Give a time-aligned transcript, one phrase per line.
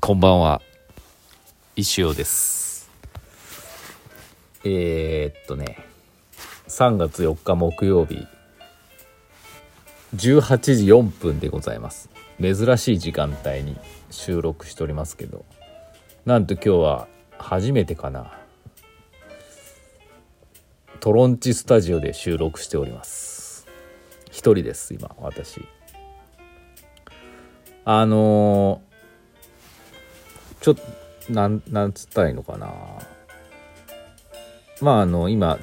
[0.00, 0.62] こんばんは。
[1.74, 2.88] 石尾です。
[4.64, 5.84] えー、っとね。
[6.68, 8.26] 3月4日木曜日。
[10.14, 12.10] 18時4分でございます。
[12.40, 13.76] 珍しい時間帯に
[14.10, 15.44] 収録しておりますけど。
[16.24, 18.38] なんと今日は初めてかな。
[21.00, 23.66] トロンチスタジオで収録しております。
[24.30, 25.66] 一人です今私。
[27.84, 28.87] あのー、
[30.60, 30.82] ちょっと
[31.32, 32.72] なんなんつったらいいのかな。
[34.80, 35.58] まああの今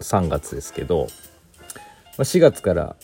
[0.00, 1.06] 3月ですけど
[2.18, 2.96] 4月から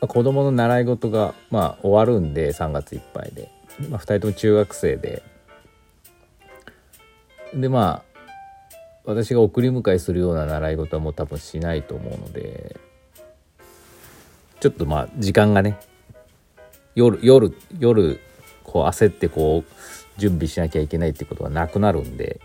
[0.00, 3.50] 子供の習い事がまあ終わるんで3月いっぱいで、
[3.88, 5.22] まあ、2人とも中学生で。
[7.54, 8.10] でまあ
[9.04, 12.78] 私が送り迎えするような習い事はもう多分しないと思うので
[14.60, 15.80] ちょっとまあ時間がね
[16.94, 18.20] 夜夜夜
[18.62, 19.72] こう焦ってこう
[20.20, 22.40] 準備しなきゃいけないってことがなくなるんで、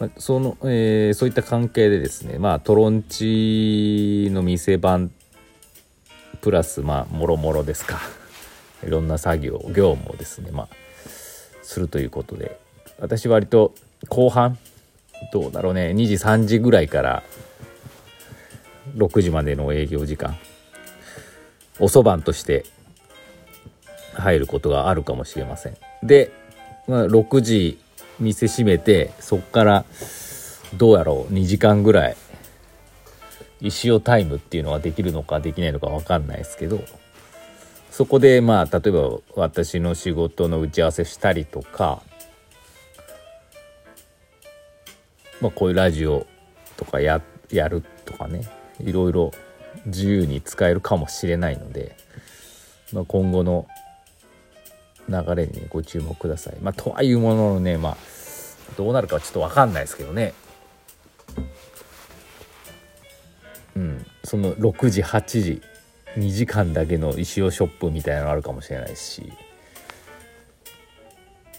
[0.00, 5.12] まあ、その、えー、そういった関係でですねまあトロンチの店番
[6.40, 8.00] プラスまあもろもろですか。
[8.82, 10.68] いろんな作業業務をですねまあ
[11.62, 12.58] するということで
[12.98, 13.74] 私割と
[14.08, 14.58] 後半
[15.34, 17.22] どうだろうね2時3時ぐらいから
[18.96, 20.38] 6時までの営業時間
[21.78, 22.64] おそばんとして
[24.14, 25.76] 入ることがあるかもしれません。
[26.02, 26.30] で、
[26.90, 27.78] まあ、6時
[28.18, 29.84] 店閉めてそっから
[30.74, 32.16] どうやろう2時間ぐらい
[33.60, 36.80] 石尾タイムっていうのはできるのかできないのか分かんないですけど
[37.92, 42.02] そこでまあ例えば私の仕事の打ち合わせしたりとか
[45.40, 46.26] まあこういうラジオ
[46.76, 47.22] とかや
[47.52, 48.48] やるとかね
[48.80, 49.30] いろいろ
[49.86, 51.94] 自由に使えるかもしれないので、
[52.92, 53.68] まあ、今後の
[55.10, 56.56] 流れに、ご注目ください。
[56.62, 57.96] まあ、とはいうもののね、まあ、
[58.76, 60.32] どうなるかはちょっと分かんないですけどね。
[63.76, 65.62] うん、その6時8時
[66.16, 69.32] 2時間だけの石尾ショップみたいなのあるかもしれないし。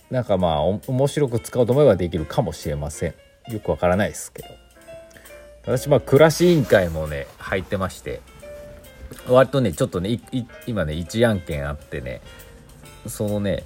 [0.10, 3.14] なんかまあ面白く使おうと思えばできるかもしれません。
[3.52, 4.50] よくわからないですけど。
[5.64, 8.22] 私まあ暮らし委員会もね入ってまして。
[9.28, 10.20] 割とねちょっとね
[10.68, 12.22] 今ね1案件あってね。
[13.08, 13.64] そのね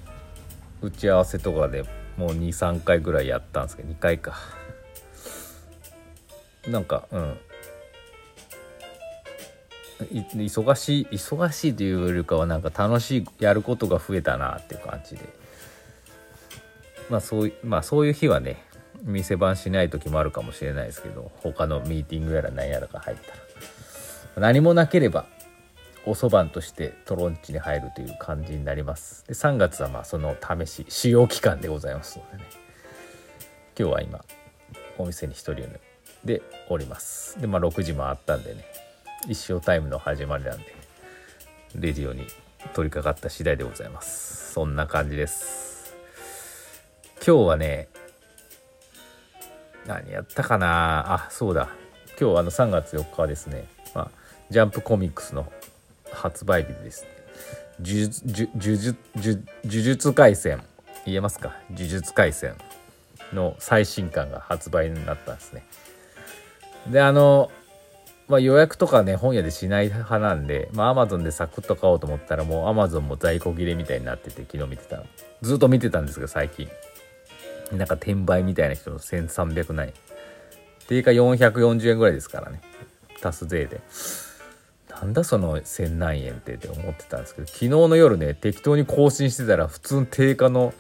[0.82, 1.84] 打ち合わせとかで
[2.18, 4.36] もう23回ぐらいやったんですけど2回か。
[6.68, 7.38] なんかうん。
[10.12, 15.22] 忙しい忙しいというよりかはなんか楽しいやることが増えたなっていう感じで。
[17.10, 18.62] まあそういうまあそういう日はね
[19.04, 23.38] 店番しない時もあるかもしれないですけど他のミーティングやら何やらが入ったら。
[24.38, 25.26] 何もなければ
[26.08, 29.26] おそばんとしてトロンチに入るという感じになります。
[29.28, 32.44] で3月はまあその試し使用期間でございますのでね。
[33.78, 34.24] 今日は今
[34.98, 35.56] お店に1人
[36.24, 37.40] でおります。
[37.42, 38.66] でまあ6時もあったんでね。
[39.28, 40.66] 一生タイムの始まりなんで
[41.74, 42.28] レディオに
[42.74, 44.54] 取り掛かった次第でございます。
[44.54, 45.96] そんな感じです。
[47.26, 47.88] 今日はね
[49.88, 51.14] 何やったかな。
[51.14, 51.70] あそうだ。
[52.20, 54.12] 今日あの3月4日はですね、まあ、
[54.50, 55.52] ジャンプコミックスの
[56.12, 57.10] 発売日ですね。
[57.80, 58.00] 呪
[58.78, 60.64] 術呪術廻戦。
[61.06, 61.56] 言えますか？
[61.70, 62.56] 呪術廻戦
[63.32, 65.64] の最新刊が発売になったんですね。
[66.90, 67.52] であの
[68.28, 75.06] まあ、予約とかね本屋でしない派なんでまあ Amazon でサクッと買おうと思ったらもう Amazon も在庫切れみたいになってて昨日見てたの。
[75.44, 76.68] ずっと見てたんですけど最近。
[77.72, 79.94] なんか転売みたいな人の1300ない
[80.88, 82.62] 定価440円ぐらいですからね。
[83.24, 83.82] 足す税で。
[85.02, 90.74] なんだその1000何円ってって思ってたんですけど昨日の夜ね適当に更新してたら普通の定価の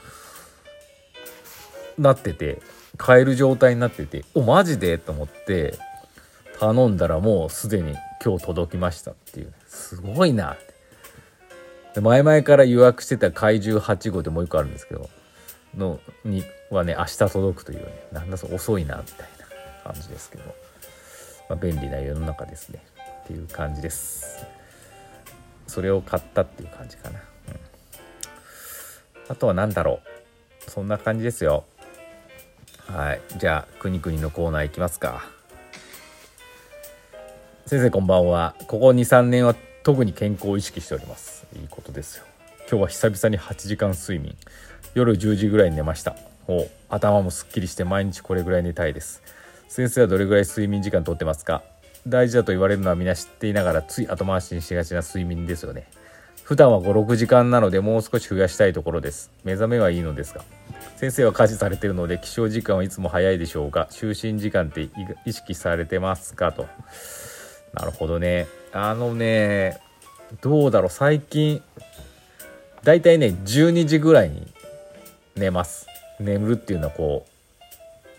[1.97, 2.61] なってて
[2.97, 4.97] 買える状態になってておマジで？
[4.97, 5.77] と思って
[6.59, 9.53] 頼んだらもうすでに今日届きましたっていう。
[9.67, 10.73] すごいなって。
[11.95, 15.09] で前々から予約してた怪獣8号でもう一個あるんですけど
[15.77, 19.29] のにはね明日届くというねなんだそ遅いなみたい
[19.85, 20.43] な感じですけど、
[21.49, 22.83] まあ、便利な世の中ですね。
[23.25, 24.45] っていう感じです。
[25.65, 27.55] それを買ったっていう感じかな、うん、
[29.29, 29.99] あとは何だろ
[30.67, 30.71] う。
[30.71, 31.65] そんな感じですよ。
[32.87, 33.21] はい。
[33.37, 35.25] じゃあくにくにのコーナーいきますか。
[37.65, 38.55] 先生こんばんは。
[38.67, 41.47] ここ23年は特に健康を意識しております。
[41.55, 42.25] いいことですよ。
[42.69, 44.37] 今日は久々に8時間睡眠。
[44.93, 46.15] 夜10時ぐらいに寝ました。
[46.47, 49.23] お頭もすっきりして毎日これぐらい寝たいです。
[49.67, 51.63] 先生はどれぐらい睡眠時間とってますか？
[52.07, 55.87] 大事だと言われるのは皆知っていながらつい後回しにしがちな睡眠ですよね。
[56.43, 59.31] 普段は56時間なのでもう少し増やしたいところです。
[59.43, 60.43] 目覚めはいいのですが
[60.97, 63.87] 先生は家事されているので起床時間はいつも早いでしょうか？
[63.89, 64.87] 就寝時間って
[65.25, 66.51] 意識されてますか？
[66.51, 66.67] と。
[67.73, 68.45] なるほどね。
[68.71, 69.79] あのね
[70.41, 70.89] どうだろう。
[70.91, 71.63] 最近
[72.83, 74.47] だいたいね12時ぐらいに
[75.35, 75.87] 寝ます。
[76.19, 77.25] 眠るっていうのはこ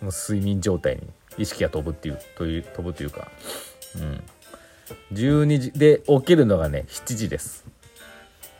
[0.02, 1.02] うもう睡眠状態に
[1.38, 3.28] 意識が飛ぶっていうという飛ぶというか。
[3.96, 4.22] うん。
[5.12, 7.64] 12時で起きるのがね7時です。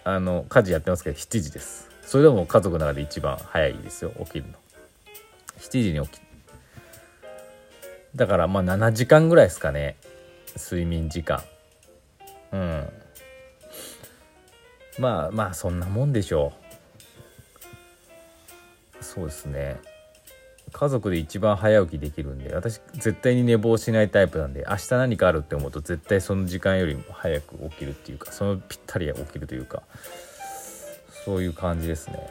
[0.04, 1.90] あの家事やってますけど7時です。
[2.02, 4.54] それでも家族の中で一番早いですよ起きるの。
[5.58, 6.20] 7時に起き
[8.14, 9.96] だからまあ7時間ぐらいですかね。
[10.56, 11.42] 睡眠時間。
[12.52, 12.88] うん。
[14.98, 16.52] まあまあそんなもんでしょ
[19.00, 19.04] う。
[19.04, 19.76] そうですね。
[20.78, 29.82] 家族で一番早起きできるんで私絶対に寝坊しないタイプなんで明日何かあるって思うと絶対その時間よりも早く起きるっていうかそのぴったり起きるというか
[31.24, 32.30] そういう感じですね。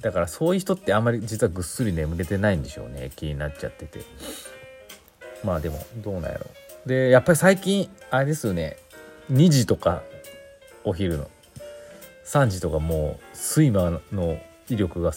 [0.00, 3.12] だからそういう人ってあんまり実はぐっすり眠れてないんでしょうね。
[3.14, 4.00] 気になっちゃってて。
[5.44, 6.46] まあでもどうなんやろ。
[6.84, 8.76] でやっぱり最近あれですよね。
[9.30, 10.02] 2時とか
[10.82, 11.30] お昼の。
[12.24, 14.36] 3時とかもう睡魔の
[14.76, 15.12] 力が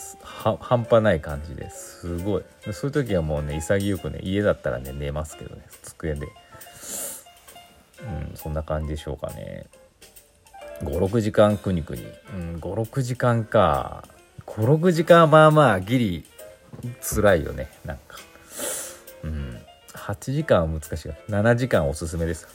[0.60, 2.44] 半端ない感じですごい。
[2.72, 6.28] そういう時はもうね潔くね家だったらね寝ますけどね机で。
[8.02, 9.66] うんそんな感じでしょうかね。
[10.82, 12.04] 56時間くにくに。
[12.34, 14.04] うん56時間か。
[14.46, 16.26] 56時間はまあまあギリ
[17.02, 18.18] 辛いよねなんか。
[19.24, 19.58] うん
[19.94, 22.48] 8時間は難しい7時間おすすめです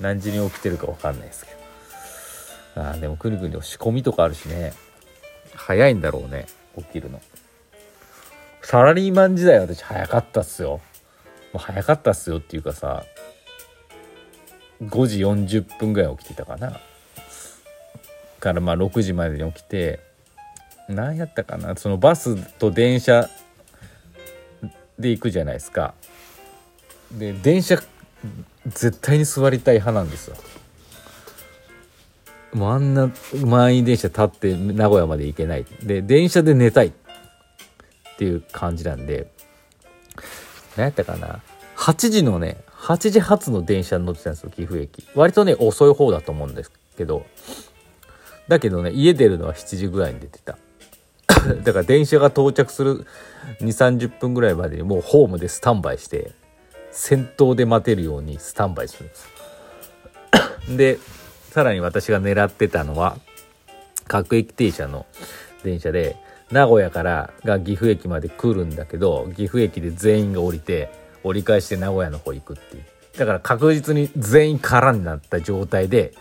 [0.00, 1.60] 何時に起きてるか分かんないですけど。
[2.76, 4.72] あでもくにくに仕込みとかあるしね。
[5.54, 7.20] 早いんだろうね起きるの。
[8.62, 10.80] サラリーマン時代私早かったっすよ。
[11.52, 13.04] もう早かったっすよっていうかさ
[14.82, 16.80] 5時40分ぐらい起きてたかな。
[18.38, 20.00] からまあ6時までに起きて
[20.88, 21.76] 何やったかな。
[21.76, 23.28] そのバスと電車
[24.98, 25.94] で行くじゃないですか。
[27.12, 27.78] で電車
[28.66, 30.36] 絶対に座りたい派なんですよ。
[32.52, 33.10] もうあんな
[33.44, 35.64] 満員電車立って名古屋まで行けない。
[35.82, 36.88] で電車で寝たい。
[36.88, 36.92] っ
[38.18, 39.30] ていう感じなんで。
[40.76, 41.40] 何やったかな。
[41.76, 45.06] 8時のね8時発の電車に乗ってたんですよ岐阜駅。
[45.14, 47.24] 割とね遅い方だと思うんですけど。
[48.48, 50.58] だけどね家出るのは7時ぐらいに出てた。
[51.62, 53.06] だから電車が到着する
[53.60, 56.32] 2 3 0分ぐらいまでにもうホームでスタンバイして
[56.90, 59.28] 先頭で待てるようにスタンバイするんです
[60.76, 60.98] で
[61.50, 63.16] さらに私が狙ってたのは
[64.06, 65.06] 各駅停車の
[65.62, 66.16] 電車で
[66.50, 70.92] 名古屋からが岐阜駅まで来るんだけど岐阜駅で全員が降りて
[71.22, 72.84] 折り返して名古屋の方行くっていう。
[73.18, 76.14] だから確実に全員空になった状態で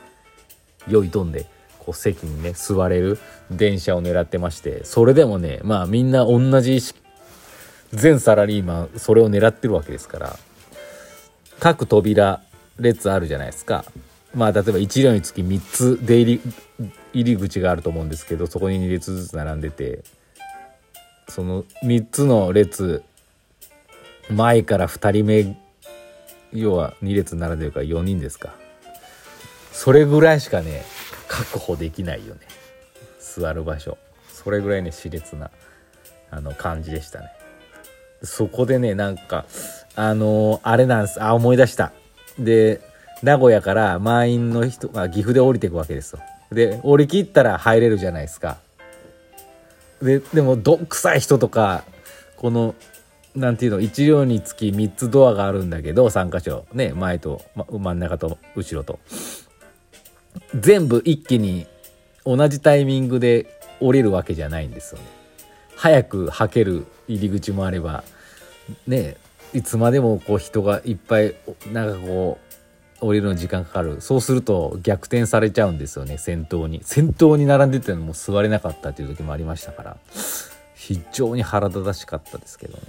[0.88, 1.46] 酔い飛んで
[1.78, 3.20] こう席にね座れる
[3.52, 7.00] 電車を狙ってましてそれでもねまあみんな同じ意識
[7.92, 10.36] 全サラリーマンそれを狙ってるわけですから
[11.60, 12.42] 各扉
[12.80, 13.86] 列あるじゃないですか。
[14.34, 16.42] まあ例えば1両につき3つ出入
[16.80, 20.04] り入り口があると思うんですけどそこに2列ずつ並んでて
[21.28, 23.04] その3つの列
[24.30, 25.58] 前から2人目
[26.54, 28.54] 要は2列並んでるから4人ですか。
[29.72, 30.84] それぐらいしかね
[31.28, 32.42] 確保できないよね。
[33.20, 33.98] 座る場所。
[34.30, 35.52] それぐらいね熾烈な
[36.32, 37.32] あの感じでしたね。
[38.24, 39.46] そこでねなんか
[39.96, 41.24] あのー、あれなんです。
[41.24, 41.92] あ思い出した。
[42.38, 42.82] で
[43.22, 46.20] 名古屋から満員の人が岐阜で降りていくわけですよ。
[46.52, 48.58] で降り切ったら入れるじゃないですか。
[50.02, 51.84] ででもどんくさい人とか
[52.38, 52.76] この
[53.36, 59.00] なんていうの1両につき3つドアがあるんだけど3箇所ね前と、ま、真ん中と後ろと。
[60.58, 61.68] 全部一気に
[62.26, 65.08] 同じタイミングで降りるわけじゃないんですよね。
[65.76, 68.04] 早くはける入り口もあれば
[68.88, 69.18] ね
[69.54, 71.36] いつまでもこう人がいっぱい
[71.72, 72.49] なんかこう
[73.02, 74.02] 降りるの時間かかる。
[74.02, 76.18] そうすると逆転されちゃうんですよね。
[76.18, 76.82] 先頭に。
[76.84, 79.98] 先頭に並んでても座れなかったっていう時もありましたから。
[80.76, 82.82] 非常に腹立たしかったですけどね。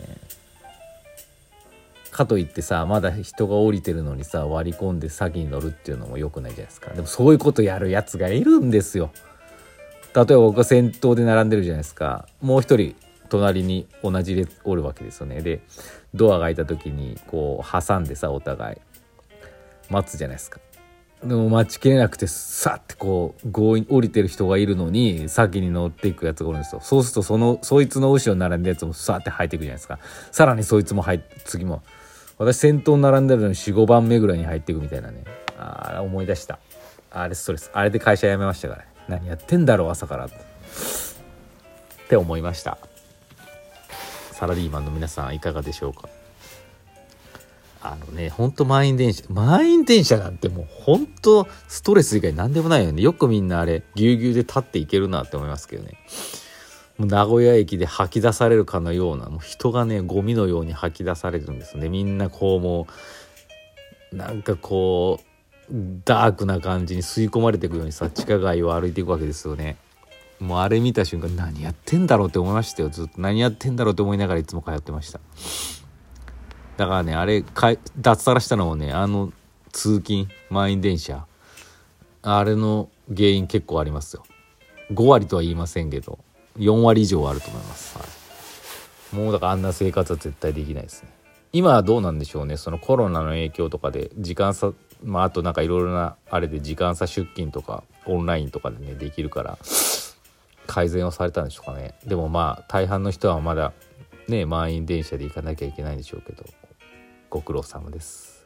[2.11, 6.91] かといってさまだ人が降りてるのにさ割り込んで先に乗るっていうのも良くないじゃないですか。
[6.93, 9.11] でもそういうことやるやつがいるんですよ。
[10.15, 12.27] 例えば僕が先頭で並んでるじゃないですか。
[12.43, 12.97] もう一人
[13.29, 15.41] 隣に同じ列おるわけですよね。
[15.41, 15.61] で
[16.15, 18.77] ドアが開いた時にこう挟んでさお互い。
[19.91, 20.61] 待つじゃないですか。
[21.23, 26.81] でも待ちきれなくてさってこう強引降りてる人がいるのに先に乗っていくやつがおるんですよ。
[26.81, 29.99] そうするとそのそいつの後ろに並んだやつもさって入っていくじゃないですか。
[30.33, 31.83] さらにそいつも入って次も。
[32.39, 35.25] 私先頭に並んでるのに45番目ぐらいに入っていくみたいなね。
[35.59, 36.59] ああ思い出した。
[37.11, 37.71] あれストレス。
[37.75, 38.89] あれで会社辞めましたからね。
[39.09, 40.25] 何やってんだろう朝から。
[40.25, 40.31] っ
[42.09, 42.79] て思いました。
[44.33, 46.09] サラリーマンの皆さんいかがでしょうか？
[47.83, 53.03] あのねほんと満員電車満員電車なんてもうほんとストレス以外何でもないよね。
[53.03, 55.99] よくみんなあれぎゅうぎゅうで立っていけるなって思いますけどね。
[56.99, 61.89] もう名古屋駅で吐き出されるかのようなもう人がねゴミのように吐き出されるんですね。
[61.89, 62.87] みんなこうも
[64.13, 69.77] うなんかこうダークな感じに吸い込まれていくようにさ地下街を歩いていくわけですよね。
[70.41, 73.21] もうあれ見た瞬間何やってんだろうって思いましたよずっと。
[73.21, 75.21] 何やってんだろうって思いながらいつも通ってました。
[76.81, 79.35] だからねあれか脱サラしたのもねあの
[79.71, 81.27] 通勤満員電車
[82.23, 84.25] あれの原因結構ありますよ。
[84.91, 86.19] 5割とは言いませんけど
[86.59, 88.05] 4割以上はあると思います、は
[89.13, 91.11] い、もうだからあんな生活は絶対できないですね。
[91.53, 94.73] 今はどうなんでしょうねそのコロナの影響とかで時間差
[95.05, 99.59] まああとなんかいろいろなあれで時間差出勤とかオンラインとかでねできるから
[100.67, 101.95] 改善をされたんでしょうかね。
[102.07, 103.75] でもまあ大半の人はまだ
[104.29, 106.43] ね満員電車で行かなきゃいけないんでしょうけど。
[107.31, 108.45] ご苦労様です。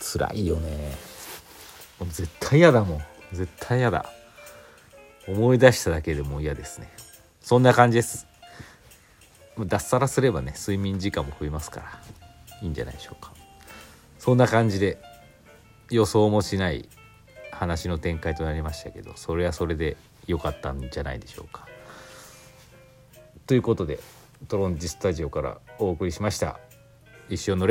[0.00, 0.96] 辛いよね。
[2.00, 3.02] もう絶対嫌だもん。
[3.32, 4.04] 絶対嫌だ。
[5.28, 6.90] 思い出しただけでも嫌ですね。
[7.40, 8.26] そんな感じです。
[9.58, 12.00] 脱サラすればね睡眠時間も増えますから。
[12.62, 13.32] いいんじゃないでしょうか。
[14.18, 14.98] そんな感じで
[15.88, 16.88] 予想もしない
[17.52, 19.96] 話の展開となりましたけどそれはそれで
[20.26, 21.68] 良かったんじゃないでしょうか。
[23.46, 24.00] ということで
[24.48, 26.58] トロンジスタジオからお送りしました。
[27.30, 27.66] 一生の